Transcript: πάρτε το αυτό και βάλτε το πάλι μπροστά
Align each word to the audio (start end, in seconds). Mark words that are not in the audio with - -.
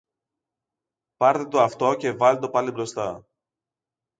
πάρτε 1.17 1.45
το 1.47 1.61
αυτό 1.61 1.93
και 1.95 2.11
βάλτε 2.11 2.39
το 2.41 2.49
πάλι 2.49 2.71
μπροστά 2.71 3.25